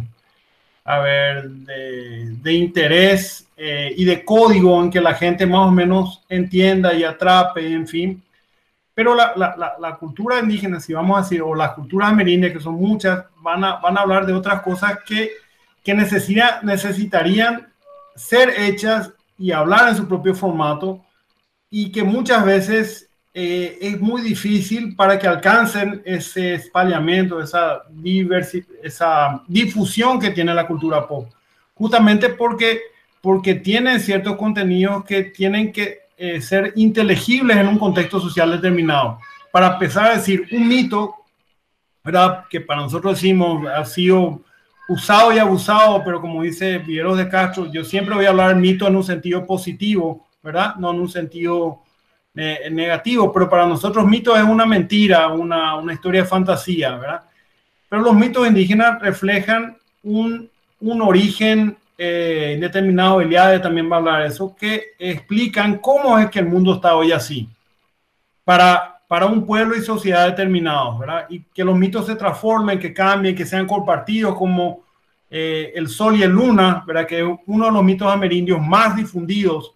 [0.84, 5.70] a ver, de, de interés eh, y de código en que la gente más o
[5.72, 8.22] menos entienda y atrape, en fin.
[8.94, 12.60] Pero la, la, la, cultura indígena, si vamos a decir, o las culturas amerindias, que
[12.60, 15.32] son muchas, van a, van a hablar de otras cosas que,
[15.84, 17.68] que necesita, necesitarían
[18.14, 21.04] ser hechas y hablar en su propio formato
[21.70, 27.84] y que muchas veces eh, es muy difícil para que alcancen ese espallamiento, esa,
[28.82, 31.28] esa difusión que tiene la cultura pop.
[31.74, 32.80] Justamente porque,
[33.20, 39.20] porque tienen ciertos contenidos que tienen que eh, ser inteligibles en un contexto social determinado.
[39.52, 41.14] Para empezar a decir un mito,
[42.02, 42.44] ¿verdad?
[42.50, 44.40] Que para nosotros decimos ha sido
[44.88, 48.88] usado y abusado, pero como dice Villeros de Castro, yo siempre voy a hablar mito
[48.88, 50.76] en un sentido positivo, ¿verdad?
[50.76, 51.82] No en un sentido
[52.34, 57.22] eh, negativo, pero para nosotros mito es una mentira, una, una historia de fantasía, ¿verdad?
[57.88, 64.22] Pero los mitos indígenas reflejan un, un origen eh, determinado, Eliade también va a hablar
[64.22, 67.48] de eso, que explican cómo es que el mundo está hoy así,
[68.44, 71.26] para, para un pueblo y sociedad determinados, ¿verdad?
[71.30, 74.84] Y que los mitos se transformen, que cambien, que sean compartidos como
[75.30, 77.06] eh, el sol y el luna, ¿verdad?
[77.06, 79.74] Que es uno de los mitos amerindios más difundidos.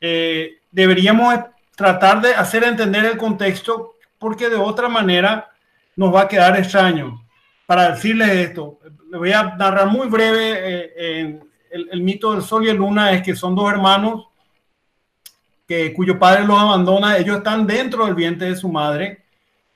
[0.00, 1.34] Eh, deberíamos
[1.74, 5.50] tratar de hacer entender el contexto porque de otra manera
[5.96, 7.26] nos va a quedar extraño.
[7.66, 8.78] Para decirles esto,
[9.10, 11.40] le voy a narrar muy breve eh,
[11.72, 14.29] el, el, mito del sol y el luna es que son dos hermanos
[15.94, 19.22] cuyo padre los abandona, ellos están dentro del vientre de su madre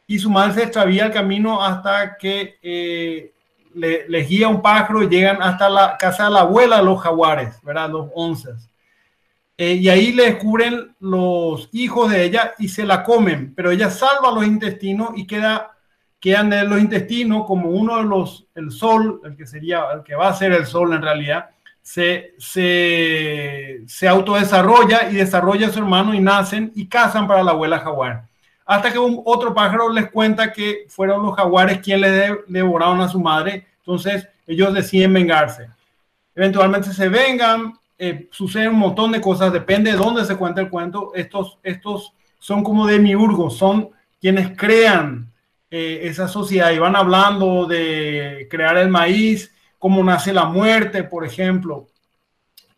[0.07, 3.33] y su madre se extravía el camino hasta que eh,
[3.75, 7.61] le, les guía un pájaro y llegan hasta la casa de la abuela los jaguares,
[7.63, 7.91] ¿verdad?
[7.91, 8.69] Los onzas.
[9.57, 13.89] Eh, y ahí le descubren los hijos de ella y se la comen, pero ella
[13.89, 15.77] salva los intestinos y queda,
[16.19, 20.17] quedan de los intestinos como uno de los, el sol, el que sería, el que
[20.17, 21.51] va a ser el sol en realidad,
[21.85, 27.51] se, se, se autodesarrolla y desarrolla a su hermano y nacen y cazan para la
[27.51, 28.25] abuela jaguar.
[28.65, 33.09] Hasta que un, otro pájaro les cuenta que fueron los jaguares quienes le devoraron a
[33.09, 33.67] su madre.
[33.81, 35.69] Entonces ellos deciden vengarse.
[36.35, 40.71] Eventualmente se vengan, eh, sucede un montón de cosas, depende de dónde se cuenta el
[40.71, 41.13] cuento.
[41.15, 45.31] Estos, estos son como demiurgos, son quienes crean
[45.71, 49.54] eh, esa sociedad y van hablando de crear el maíz,
[49.85, 51.87] cómo nace la muerte, por ejemplo,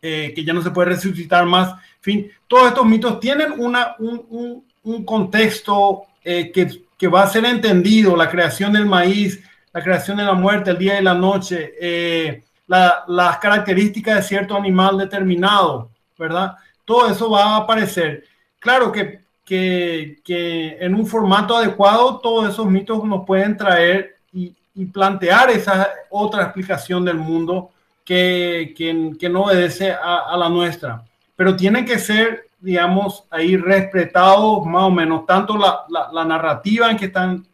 [0.01, 1.71] eh, que ya no se puede resucitar más.
[1.71, 8.29] En fin, todos estos mitos tienen un, contexto eh, que, va a ser entendido, la
[8.29, 9.41] creación del maíz,
[9.71, 14.23] la creación de la muerte, el día y la noche, eh, la, las características de
[14.23, 15.89] cierto animal determinado,
[16.19, 16.57] ¿verdad?
[16.83, 18.25] Todo eso va a aparecer.
[18.59, 24.53] Claro que, que en un formato adecuado todos esos mitos nos pueden traer y
[24.85, 27.71] plantear esa otra explicación del mundo
[28.05, 31.03] que, que, no obedece a, la nuestra.
[31.35, 36.97] Pero tienen que ser, digamos, ahí respetados más o menos, tanto la, la, narrativa en
[36.97, 37.45] que están,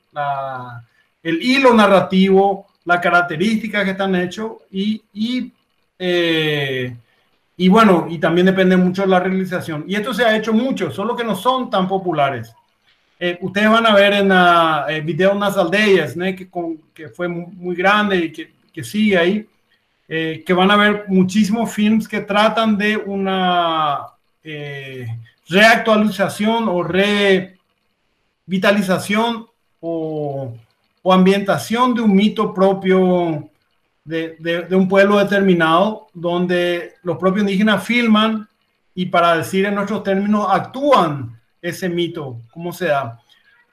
[1.23, 5.51] el hilo narrativo, la característica que están hechos y, y,
[5.97, 6.95] eh,
[7.57, 9.85] y bueno, y también depende mucho de la realización.
[9.87, 12.53] Y esto se ha hecho mucho, solo que no son tan populares.
[13.19, 16.49] Eh, ustedes van a ver en el eh, video unas aldeas, que,
[16.93, 19.45] que, fue muy, grande y que, que sigue ahí,
[20.07, 24.07] eh, que van a ver muchísimos films que tratan de una
[25.47, 29.47] reactualización o revitalización
[29.79, 30.53] o,
[31.01, 33.49] o, ambientación de un mito propio
[34.03, 38.49] de, de, de un pueblo determinado, donde los propios indígenas filman
[38.93, 43.19] y para decir en nuestros términos actúan ese mito, cómo se da.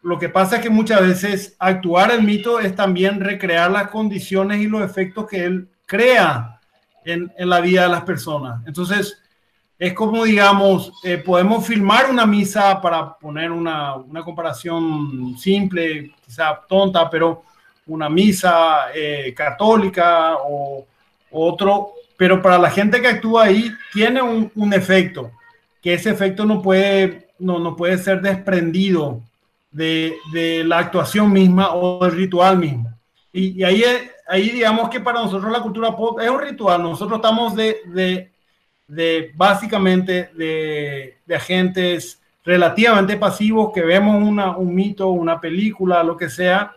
[0.03, 4.63] Lo que pasa es que muchas veces actuar el mito es también recrear las condiciones
[4.63, 6.59] y los efectos que él crea
[7.05, 8.63] en, en la vida de las personas.
[8.67, 9.21] Entonces,
[9.81, 16.61] es como, digamos, eh, podemos filmar una misa para poner una, una comparación simple, quizá
[16.69, 17.43] tonta, pero
[17.87, 20.87] una misa eh, católica o,
[21.33, 25.31] otro, pero para la gente que actúa ahí tiene un, un efecto,
[25.81, 29.21] que ese efecto no puede no, no puede ser desprendido
[29.71, 32.93] de, de, la actuación misma o del ritual mismo.
[33.33, 33.85] Y, ahí,
[34.29, 36.83] ahí digamos que para nosotros la cultura pop es un ritual.
[36.83, 38.31] Nosotros estamos de, de,
[38.89, 46.29] de básicamente de, agentes relativamente pasivos que vemos una, un mito, una película, lo que
[46.29, 46.75] sea,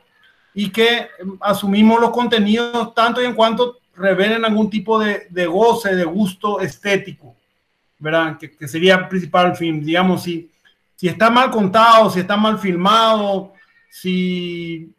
[0.53, 1.07] y que
[1.39, 7.35] asumimos los contenidos tanto y en cuanto revelen algún tipo de, goce, de gusto estético,
[7.97, 8.37] ¿verdad?
[8.37, 9.83] Que, que sería el principal film.
[9.83, 10.51] Digamos, si
[11.03, 13.51] si está mal contado, si está mal filmado,
[13.89, 14.89] si,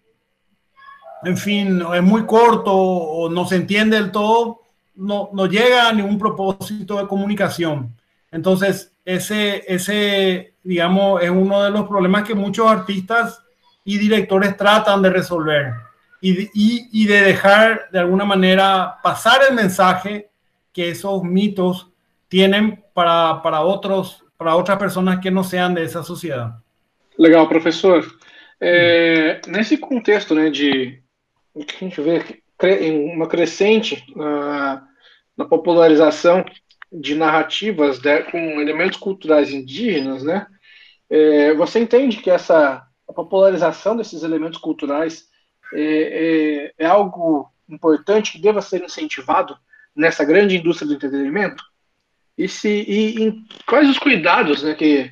[1.22, 4.60] en fin, es muy corto o no se entiende del todo,
[4.96, 7.96] no, no llega a ningún propósito de comunicación.
[8.30, 13.42] Entonces, ese, ese, digamos, es uno de los problemas que muchos artistas
[13.82, 15.72] y directores tratan de resolver
[16.20, 20.28] y, y, y de dejar de alguna manera pasar el mensaje
[20.70, 21.88] que esos mitos
[22.28, 26.54] tienen para, para otros para outras pessoas que não sejam dessa sociedade.
[27.18, 28.04] Legal, professor.
[28.60, 31.02] É, nesse contexto né, de
[31.52, 32.42] o que a gente vê
[33.12, 34.86] uma crescente na,
[35.36, 36.44] na popularização
[36.92, 40.46] de narrativas de, com elementos culturais indígenas, né,
[41.10, 45.28] é, você entende que essa popularização desses elementos culturais
[45.72, 49.56] é, é, é algo importante que deva ser incentivado
[49.94, 51.62] nessa grande indústria do entretenimento?
[52.36, 55.10] E, se, e quais os cuidados né, que,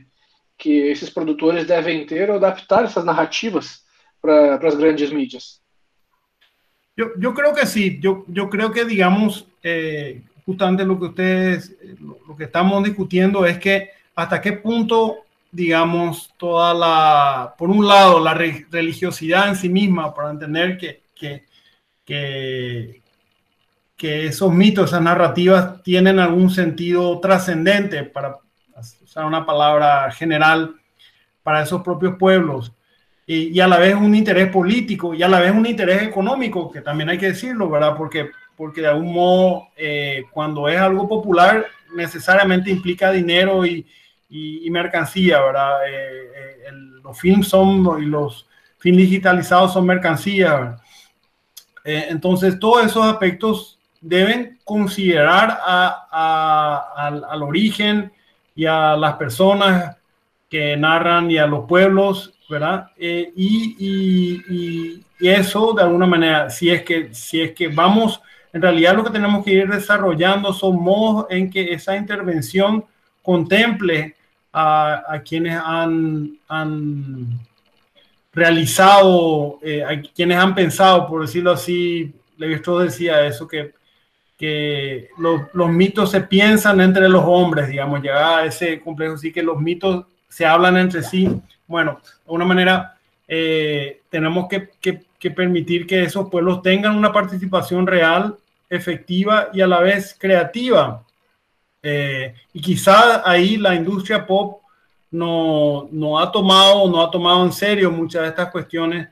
[0.58, 3.82] que esses produtores devem ter ao adaptar essas narrativas
[4.20, 5.60] para as grandes mídias?
[6.96, 11.76] Yo, yo creo que sí, yo, yo creo que digamos, eh, justamente lo que ustedes,
[12.00, 15.18] lo, que estamos discutiendo es que hasta qué punto,
[15.50, 21.02] digamos, toda la, por un lado, la re, religiosidad en sí misma, para entender que,
[21.14, 21.44] que,
[22.04, 23.01] que,
[24.02, 28.36] que esos mitos, esas narrativas tienen algún sentido trascendente, para
[29.00, 30.74] usar una palabra general,
[31.44, 32.72] para esos propios pueblos.
[33.28, 36.68] Y, y, a la vez un interés político y a la vez un interés económico,
[36.68, 37.94] que también hay que decirlo, ¿verdad?
[37.96, 43.86] Porque, porque de algún modo, eh, cuando es algo popular, necesariamente implica dinero y,
[44.28, 45.86] y, y mercancía, ¿verdad?
[45.86, 46.32] Eh,
[46.66, 46.72] eh,
[47.04, 50.76] los films son y los films digitalizados son mercancía.
[51.84, 56.92] Entonces, todos esos aspectos deben considerar a,
[57.30, 58.12] al, origen
[58.54, 59.96] y a las personas
[60.50, 62.88] que narran y a los pueblos, ¿verdad?
[62.98, 68.20] Eh, y, eso de alguna manera, si es que, si es que vamos
[68.52, 72.84] en realidad lo que tenemos que ir desarrollando son modos en que esa intervención
[73.22, 74.16] contemple
[74.52, 77.38] a, quienes han, han
[78.32, 83.72] realizado, eh, a quienes han pensado, por decirlo así, Levi decía eso, que,
[84.36, 89.42] que los, mitos se piensan entre los hombres, digamos, llega a ese complejo, sí que
[89.42, 91.40] los mitos se hablan entre sí.
[91.66, 92.96] Bueno, de una manera
[93.28, 98.36] eh, tenemos que, permitir que esos pueblos tengan una participación real,
[98.68, 101.04] efectiva y a la vez creativa.
[101.82, 104.62] Eh, y quizá ahí la industria pop
[105.10, 109.08] no, no, ha tomado, no ha tomado en serio muchas de estas cuestiones.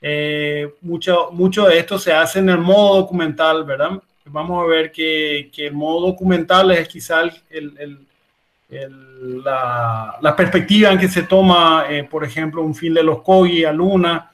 [0.00, 4.02] Eh, mucho, mucho de esto se hace en el modo documental, ¿verdad?
[4.32, 8.06] Vamos a ver que, que el modo documental es quizá el, el,
[9.44, 13.64] la, la, perspectiva en que se toma, eh, por ejemplo, un film de los Kogi
[13.64, 14.30] a Luna,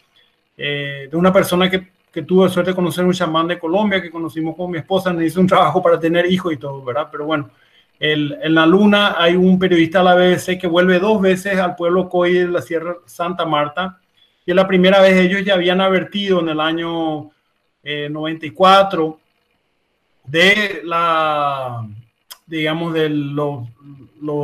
[0.57, 4.11] eh, de una persona que, que tuvo suerte de conocer un chamán de Colombia, que
[4.11, 7.09] conocimos con mi esposa, nos hizo un trabajo para tener hijos y todo, ¿verdad?
[7.11, 7.51] Pero bueno,
[7.99, 12.09] en la Luna hay un periodista de la BBC que vuelve dos veces al pueblo
[12.09, 13.99] Coy de la Sierra Santa Marta.
[14.47, 17.33] Y es la primera vez ellos ya habían advertido en el año
[17.83, 19.28] 94 eh,
[20.31, 21.87] de la,
[22.47, 23.67] digamos, de los,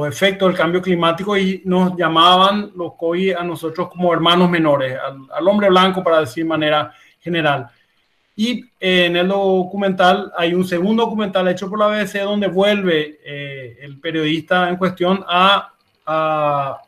[0.09, 4.97] efectos del cambio climático y nos llamaban los COI a nosotros como hermanos menores,
[5.33, 7.69] al, hombre blanco para decir de manera general.
[8.37, 13.21] Y eh, en el documental hay un segundo documental hecho por la BBC donde vuelve
[13.25, 15.73] eh, el periodista en cuestión a,
[16.07, 16.81] a,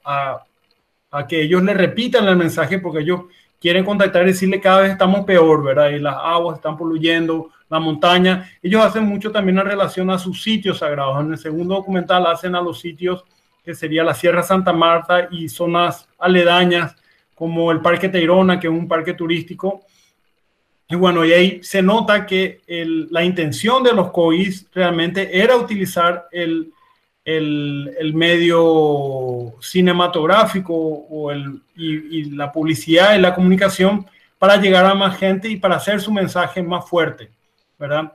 [1.10, 3.22] a, que ellos le repitan el mensaje porque ellos
[3.60, 5.90] quieren contactar y decirle cada vez estamos peor, ¿verdad?
[5.90, 8.50] Y las aguas están poluyendo, la montaña.
[8.62, 11.20] Ellos hacen mucho también en relación a sus sitios sagrados.
[11.20, 13.24] En el segundo documental hacen a los sitios
[13.64, 16.94] que sería la Sierra Santa Marta y zonas aledañas
[17.34, 19.82] como el Parque Teirona, que es un parque turístico
[20.88, 25.56] y bueno, y ahí se nota que el, la intención de los COIs realmente era
[25.56, 26.72] utilizar el,
[27.26, 34.06] el, el medio cinematográfico o el, y, la publicidad y la comunicación
[34.38, 37.30] para llegar a más gente y para hacer su mensaje más fuerte,
[37.78, 38.12] ¿verdad?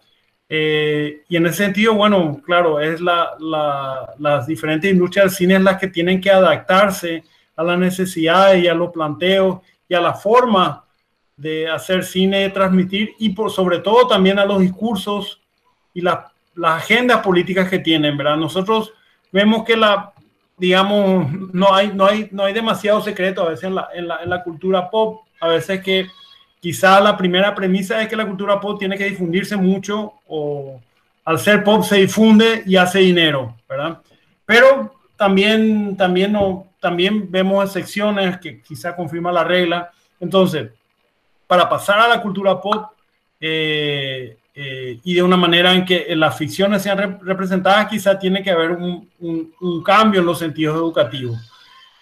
[0.48, 5.60] Eh, y en ese sentido, bueno, claro, es la, la, las diferentes industrias del cine
[5.60, 7.26] las que tienen que adaptarse
[7.58, 10.86] a las necesidades y a los planteos y a la forma
[11.36, 15.42] de hacer cine, de transmitir y por sobre todo también a los discursos
[15.94, 16.20] y las
[16.64, 18.38] agendas políticas que tienen, ¿verdad?
[18.38, 18.94] Nosotros
[19.32, 20.14] vemos que la,
[20.58, 24.24] digamos, no hay, no hay, no hay demasiado secreto a veces en la, en la,
[24.24, 26.08] en la cultura pop, a veces que
[26.60, 30.80] quizá la primera premisa es que la cultura pop tiene que difundirse mucho o
[31.26, 34.00] al ser pop se difunde y hace dinero, ¿verdad?
[34.46, 39.92] Pero también, también, no, también vemos excepciones que quizá confirma la regla.
[40.20, 40.72] Entonces,
[41.48, 42.92] para pasar a la cultura pop
[43.40, 48.52] eh, eh, y de una manera en que las ficciones sean representadas, quizá tiene que
[48.52, 51.40] haber un, un, cambio en los sentidos educativos.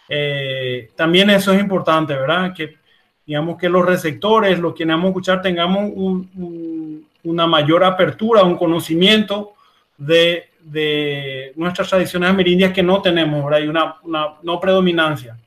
[0.07, 2.51] Eh, también eso es importante, ¿verdad?
[2.53, 2.77] Que
[3.23, 5.91] digamos que los receptores, los que vamos a escuchar, tengamos
[7.23, 9.53] una mayor apertura, un conocimiento
[9.95, 13.59] de, de, nuestras tradiciones amerindias que no tenemos, ¿verdad?
[13.59, 15.37] Hay una, una no predominancia.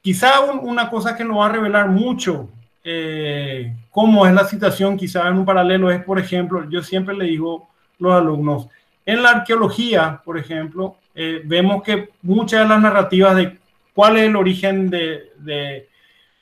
[0.00, 2.48] Quizá una cosa que nos va a revelar mucho
[2.82, 7.26] eh, cómo es la situación, quizá en un paralelo es, por ejemplo, yo siempre le
[7.26, 8.68] digo a los alumnos,
[9.04, 13.58] en la arqueología, por ejemplo, eh, vemos que muchas de las narrativas de
[13.94, 15.88] cuál es el origen de, de,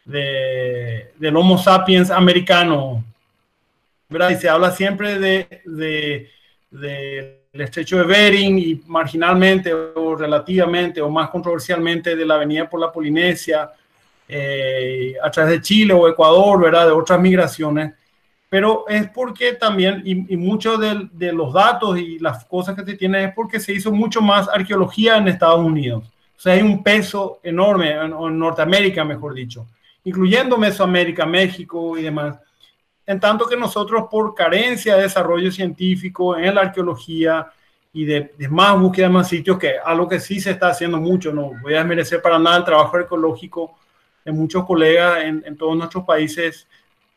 [0.05, 3.05] de, del Homo sapiens americano,
[4.09, 4.31] ¿verdad?
[4.31, 6.31] Y se habla siempre de, de,
[6.71, 12.81] del estrecho de Bering y marginalmente o relativamente o más controversialmente de la avenida por
[12.81, 13.71] la Polinesia
[14.29, 16.87] eh, a través de Chile o Ecuador, ¿verdad?
[16.87, 17.95] De otras migraciones,
[18.51, 22.85] pero es porque también, y, y muchos de, de, los datos y las cosas que
[22.85, 26.05] se tienen es porque se hizo mucho más arqueología en Estados Unidos.
[26.37, 29.67] O sea, hay un peso enorme, en, en Norteamérica, mejor dicho,
[30.05, 32.39] incluyendo Mesoamérica, México y demás.
[33.07, 37.47] En tanto que nosotros, por carencia de desarrollo científico en la arqueología,
[37.93, 40.99] y de, de, más búsqueda de más sitios, que algo que sí se está haciendo
[40.99, 43.79] mucho, no voy a desmerecer para nada el trabajo arqueológico
[44.29, 46.67] de muchos colegas en, en todos nuestros países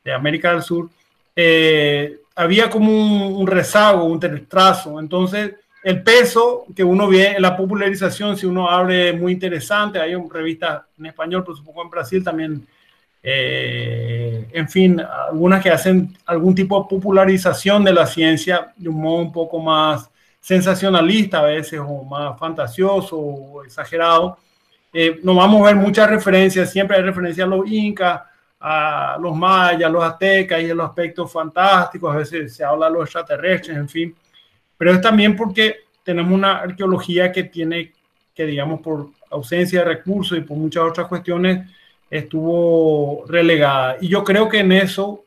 [0.01, 0.89] de América del Sur,
[1.35, 4.97] eh, había como un, un, rezago, un retraso.
[4.97, 10.15] Entonces, el peso que uno ve en la popularización, si uno abre muy interesante, hay
[10.15, 12.65] una revista en español, pero supongo en Brasil también,
[13.21, 19.01] eh, en fin, algunas que hacen algún tipo de popularización de la ciencia de un
[19.01, 20.09] modo un poco más
[20.39, 24.37] sensacionalista a veces, o más fantasioso o exagerado.
[24.93, 28.21] Eh, nos vamos a ver muchas referencias, siempre hay referencia a los incas,
[28.59, 33.03] a los mayas, los aztecas y los aspectos fantásticos, a veces se habla de los
[33.03, 34.15] extraterrestres, en fin,
[34.77, 37.93] pero es también porque tenemos una arqueología que tiene,
[38.33, 41.69] que digamos, por ausencia de recursos y por muchas otras cuestiones,
[42.09, 43.97] estuvo relegada.
[44.01, 45.23] Y yo creo que en eso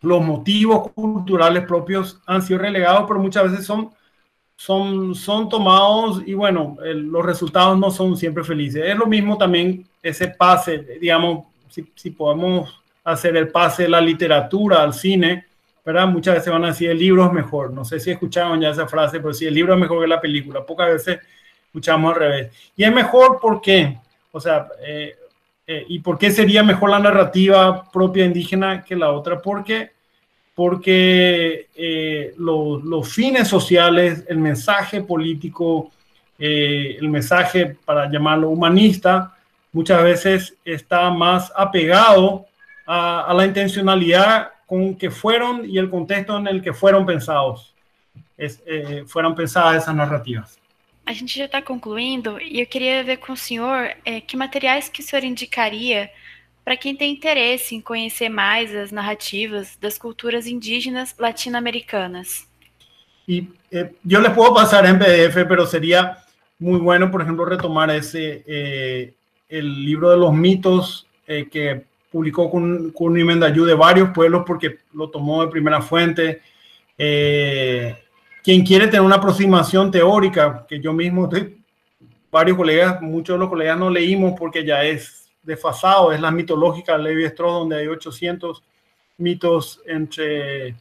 [0.00, 3.90] los motivos culturales propios han sido relegados, pero muchas veces son,
[4.56, 8.82] son, son tomados y bueno, los resultados no son siempre felices.
[8.84, 14.00] Es lo mismo también ese pase, digamos, si, si podemos hacer el pase de la
[14.00, 15.46] literatura al cine,
[15.84, 16.08] ¿verdad?
[16.08, 17.72] Muchas veces van a decir el libro es mejor.
[17.72, 20.20] No sé si escucharon ya esa frase, pero si el libro es mejor que la
[20.20, 20.66] película.
[20.66, 21.20] Pocas veces
[21.66, 22.72] escuchamos al revés.
[22.74, 23.96] Y es mejor porque,
[24.32, 25.14] o sea, eh,
[25.64, 29.40] eh, ¿y por qué sería mejor la narrativa propia indígena que la otra?
[29.40, 29.92] Porque,
[30.56, 35.92] porque eh, los, fines sociales, el mensaje político,
[36.38, 39.36] el mensaje, para llamarlo humanista,
[39.70, 42.46] muchas veces está más apegado
[42.86, 47.74] a, la intencionalidad con que fueron y el contexto en el que fueron pensados,
[48.38, 50.58] eh, fueron pensadas esas narrativas.
[51.04, 53.94] A gente já está concluindo e eu queria ver com o senhor
[54.26, 56.10] que materiais que o senhor indicaria
[56.66, 62.48] para quem tem interesse em conhecer mais as narrativas das culturas indígenas latino-americanas.
[63.28, 66.18] Y eh, yo les puedo pasar en PDF, pero sería
[66.58, 69.14] muy bueno, por ejemplo, retomar ese, eh,
[69.48, 75.08] el libro de los mitos eh, que publicó con, con de varios pueblos porque lo
[75.08, 76.42] tomó de primera fuente.
[76.98, 77.94] Eh,
[78.42, 81.30] quien quiere tener una aproximación teórica, que yo mismo,
[82.28, 86.98] varios colegas, muchos de los colegas no leímos porque ya es desfasado, es la mitológica
[86.98, 88.62] Levi Strauss, donde hay 800
[89.18, 90.74] mitos entre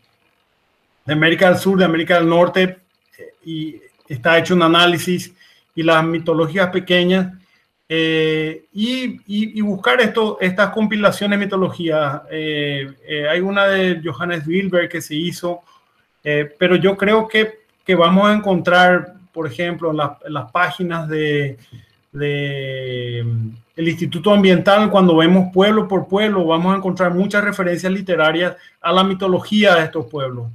[1.06, 2.80] de América del Sur, de América del Norte,
[3.18, 5.34] eh, y está hecho un análisis,
[5.76, 7.34] y las mitologías pequeñas,
[7.88, 12.24] eh, y, y, buscar esto, estas compilaciones de mitología.
[12.32, 15.62] Eh, hay una de Johannes Wilber que se hizo,
[16.58, 21.60] pero yo creo que, que, vamos a encontrar, por ejemplo, en, en las páginas de,
[22.18, 23.20] de
[23.76, 28.92] el Instituto Ambiental, cuando vemos pueblo por pueblo, vamos a encontrar muchas referencias literarias a
[28.92, 30.48] la mitología de estos pueblos.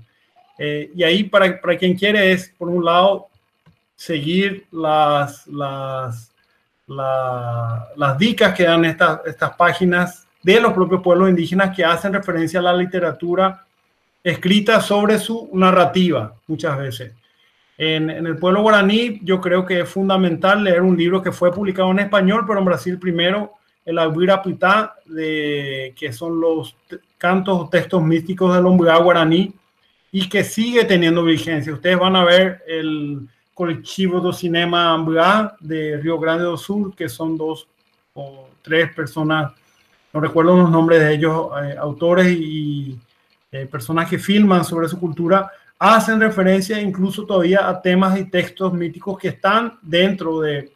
[0.58, 3.28] y ahí, para, para quien quiere, es, por un lado,
[3.94, 6.30] seguir las, las
[7.96, 12.60] las dicas que dan estas, estas páginas de los propios pueblos indígenas que hacen referencia
[12.60, 13.64] a la literatura
[14.22, 17.12] escrita sobre su narrativa muchas veces.
[17.82, 21.90] En, el pueblo guaraní yo creo que es fundamental leer un libro que fue publicado
[21.90, 23.54] en español, pero en Brasil primero,
[23.84, 26.76] el Aguira Pitá, de, que son los
[27.16, 29.54] cantos o textos místicos del hombre guaraní,
[30.12, 31.72] y que sigue teniendo vigencia.
[31.72, 33.28] Ustedes van a ver el,
[33.60, 37.68] colectivo do Cinema Ambulá de Río Grande do Sur, que son dos
[38.14, 39.52] o tres personas,
[40.14, 42.98] no recuerdo los nombres de ellos, eh, autores y
[43.52, 45.50] eh, personas que filman sobre su cultura,
[45.80, 50.70] hacen referencia incluso todavía a temas y textos míticos que están dentro de,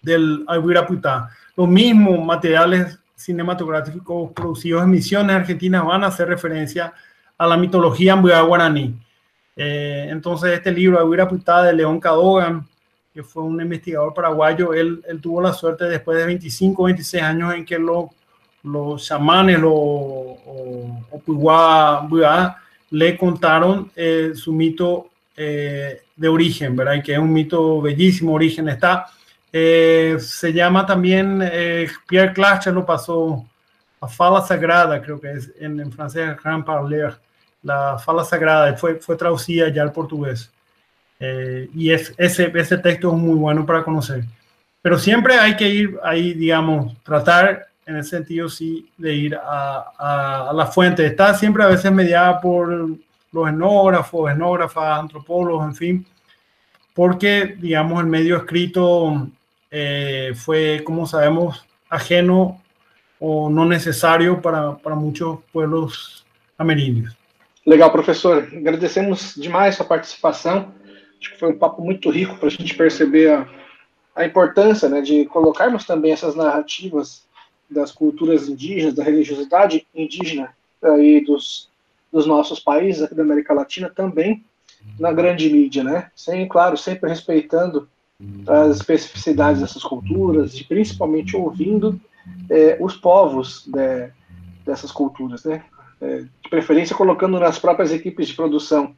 [0.00, 1.28] del Aguiraputá.
[1.54, 6.92] Los mismos materiales cinematográficos producidos en misiones argentinas van a hacer referencia
[7.36, 8.98] a la mitología guaraní.
[9.56, 12.66] Eh, entonces, este libro, Aguira Putada, de León Cadogan,
[13.12, 17.64] que fue un investigador paraguayo, él, tuvo la suerte después de 25, 26 años en
[17.64, 18.10] que lo,
[18.62, 21.20] los chamanes lo, o, o
[22.90, 27.02] le contaron eh, su mito eh, de origen, ¿verdad?
[27.02, 29.06] Que es un mito bellísimo, origen está.
[29.50, 31.42] se llama también,
[32.06, 33.44] Pierre Clache lo pasó
[34.00, 37.14] a Fala Sagrada, creo que es en, francés, Grand Parler
[37.64, 40.52] la fala sagrada, fue, fue traducida ya al portugués.
[41.18, 44.24] Eh, y es, ese, ese texto es muy bueno para conocer.
[44.82, 50.48] Pero siempre hay que ir ahí, digamos, tratar en el sentido, sí, de ir a,
[50.48, 51.04] a, la fuente.
[51.06, 52.68] Está siempre a veces mediada por
[53.32, 56.06] los etnógrafos, etnógrafas, antropólogos, en fin,
[56.94, 59.28] porque, digamos, el medio escrito
[59.70, 62.60] eh, fue, como sabemos, ajeno
[63.18, 66.24] o no necesario para, para muchos pueblos
[66.56, 67.16] amerindios.
[67.66, 68.46] Legal, professor.
[68.54, 70.72] Agradecemos demais sua participação.
[71.18, 73.46] Acho que foi um papo muito rico para a gente perceber a,
[74.14, 77.24] a importância né, de colocarmos também essas narrativas
[77.74, 81.68] das culturas indígenas, da religiosidade indígena aí dos,
[82.12, 84.44] dos nossos países aqui da América Latina também
[84.98, 86.10] na grande mídia, né?
[86.14, 87.88] Sem, claro, sempre respeitando
[88.46, 92.00] as especificidades dessas culturas e principalmente ouvindo
[92.48, 94.10] é, os povos de,
[94.64, 95.64] dessas culturas, né?
[96.00, 98.94] É, de preferência colocando nas próprias equipes de produção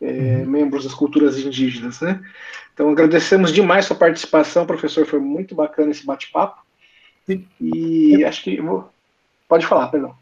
[0.00, 0.46] é, uhum.
[0.46, 2.20] membros das culturas indígenas, né?
[2.72, 6.60] Então agradecemos demais sua participação, professor, foi muito bacana esse bate-papo.
[7.60, 8.90] E acho que vou...
[9.48, 10.14] Pode falar, perdão.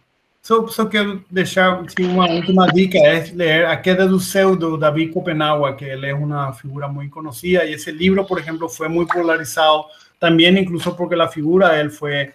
[0.42, 4.78] Só, só quero deixar assim, uma última dica, é ler A Queda do Céu, do
[4.78, 8.88] David Copenhague, que ele é uma figura muito conhecida, e esse livro, por exemplo, foi
[8.88, 9.84] muito polarizado,
[10.18, 12.32] também incluso porque a figura dele foi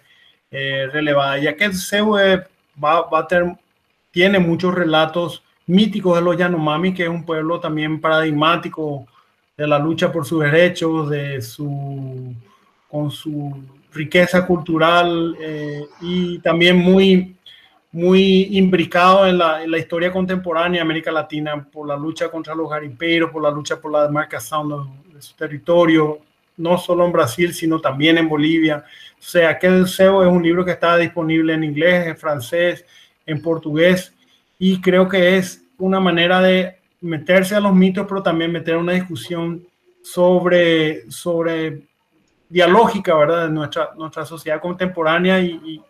[0.52, 1.38] eh, relevada.
[1.38, 2.12] E A Queda do Céu
[2.76, 3.52] va, va a ter,
[4.12, 9.06] tiene muchos relatos míticos de los Yanomami, que es un pueblo también paradigmático
[9.56, 12.34] de la lucha por sus derechos, de su,
[12.88, 13.56] con su
[13.94, 17.36] riqueza cultural eh, y también muy
[17.92, 22.52] muy imbricado en la, en la, historia contemporánea de América Latina por la lucha contra
[22.52, 26.18] los garimperos, por la lucha por la demarcación de, de su territorio,
[26.56, 28.84] no solo en Brasil, sino también en Bolivia.
[29.16, 32.84] O sea, que deseo es un libro que está disponible en inglés, en francés,
[33.26, 34.12] en portugués,
[34.58, 38.92] y creo que es una manera de meterse a los mitos, pero también meter una
[38.92, 39.64] discusión
[40.02, 41.82] sobre, sobre
[42.48, 45.82] dialógica, ¿verdad?, de nuestra, nuestra sociedad contemporánea y, y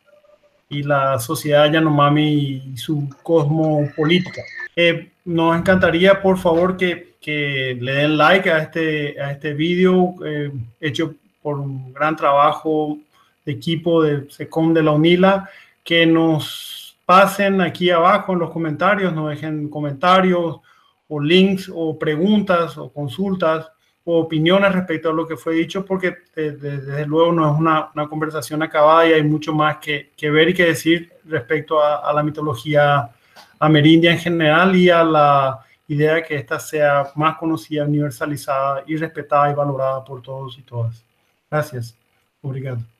[0.68, 4.42] y la sociedad Yanomami y su cosmopolítica.
[4.74, 10.14] Eh, nos encantaría, por favor, que, que, le den like a este, a este video
[10.24, 12.98] eh, hecho por un gran trabajo
[13.44, 15.48] de equipo de SECOM de la UNILA,
[15.82, 20.60] que nos pasen aquí abajo en los comentarios, nos dejen comentarios
[21.08, 23.70] o links o preguntas o consultas
[24.04, 28.62] opiniones respecto a lo que fue dicho, porque desde, desde luego no es una, conversación
[28.62, 32.22] acabada y hay mucho más que, que ver y que decir respecto a, a, la
[32.22, 33.10] mitología
[33.58, 38.96] amerindia en general y a la idea de que ésta sea más conocida, universalizada y
[38.96, 41.02] respetada y valorada por todos y todas.
[41.50, 41.96] Gracias.
[42.42, 42.93] Obrigado.